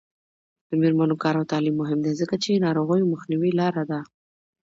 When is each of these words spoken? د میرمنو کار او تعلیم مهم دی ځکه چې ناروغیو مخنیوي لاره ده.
د 0.69 0.71
میرمنو 0.81 1.15
کار 1.23 1.35
او 1.39 1.45
تعلیم 1.51 1.75
مهم 1.81 1.99
دی 2.05 2.13
ځکه 2.21 2.35
چې 2.43 2.63
ناروغیو 2.65 3.11
مخنیوي 3.13 3.51
لاره 3.59 3.83
ده. 3.91 3.99